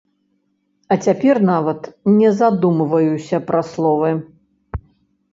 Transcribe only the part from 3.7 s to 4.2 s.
словы.